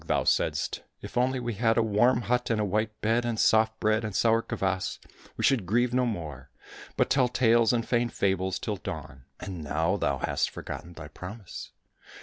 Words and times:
thou 0.07 0.23
saidst," 0.23 0.81
If 1.03 1.15
only 1.15 1.39
we 1.39 1.53
had 1.53 1.77
a 1.77 1.83
warm 1.83 2.21
hut, 2.23 2.49
and 2.49 2.59
a 2.59 2.65
white 2.65 2.99
bed, 3.01 3.23
and 3.23 3.39
soft 3.39 3.79
bread, 3.79 4.03
and 4.03 4.15
sour 4.15 4.41
kvas, 4.41 4.97
we 5.37 5.43
should 5.43 5.67
grieve 5.67 5.93
no 5.93 6.07
more, 6.07 6.49
but 6.97 7.07
tell 7.07 7.27
tales 7.27 7.71
and 7.71 7.87
feign 7.87 8.09
fables 8.09 8.57
till 8.57 8.77
dawn," 8.77 9.25
and 9.39 9.63
now 9.63 9.97
thou 9.97 10.17
hast 10.17 10.49
forgotten 10.49 10.93
thy 10.93 11.09
promise. 11.09 11.69